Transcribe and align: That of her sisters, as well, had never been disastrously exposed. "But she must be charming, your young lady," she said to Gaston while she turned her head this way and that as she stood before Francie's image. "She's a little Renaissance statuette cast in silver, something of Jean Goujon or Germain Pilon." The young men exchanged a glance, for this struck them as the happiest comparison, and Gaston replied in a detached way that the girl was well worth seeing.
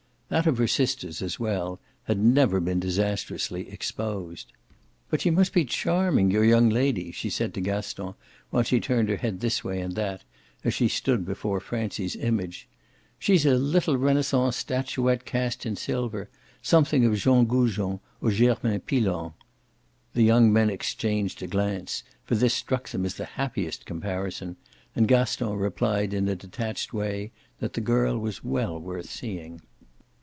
That 0.31 0.47
of 0.47 0.59
her 0.59 0.67
sisters, 0.67 1.21
as 1.21 1.41
well, 1.41 1.81
had 2.03 2.17
never 2.17 2.61
been 2.61 2.79
disastrously 2.79 3.69
exposed. 3.69 4.53
"But 5.09 5.19
she 5.19 5.29
must 5.29 5.51
be 5.51 5.65
charming, 5.65 6.31
your 6.31 6.45
young 6.45 6.69
lady," 6.69 7.11
she 7.11 7.29
said 7.29 7.53
to 7.53 7.59
Gaston 7.59 8.13
while 8.49 8.63
she 8.63 8.79
turned 8.79 9.09
her 9.09 9.17
head 9.17 9.41
this 9.41 9.61
way 9.61 9.81
and 9.81 9.93
that 9.95 10.23
as 10.63 10.73
she 10.73 10.87
stood 10.87 11.25
before 11.25 11.59
Francie's 11.59 12.15
image. 12.15 12.69
"She's 13.19 13.45
a 13.45 13.55
little 13.55 13.97
Renaissance 13.97 14.55
statuette 14.55 15.25
cast 15.25 15.65
in 15.65 15.75
silver, 15.75 16.29
something 16.61 17.03
of 17.03 17.15
Jean 17.17 17.43
Goujon 17.45 17.99
or 18.21 18.31
Germain 18.31 18.79
Pilon." 18.79 19.33
The 20.13 20.23
young 20.23 20.53
men 20.53 20.69
exchanged 20.69 21.43
a 21.43 21.47
glance, 21.47 22.03
for 22.23 22.35
this 22.35 22.53
struck 22.53 22.87
them 22.87 23.05
as 23.05 23.15
the 23.15 23.25
happiest 23.35 23.85
comparison, 23.85 24.55
and 24.95 25.09
Gaston 25.09 25.57
replied 25.57 26.13
in 26.13 26.29
a 26.29 26.37
detached 26.37 26.93
way 26.93 27.33
that 27.59 27.73
the 27.73 27.81
girl 27.81 28.17
was 28.17 28.45
well 28.45 28.79
worth 28.79 29.09
seeing. 29.09 29.61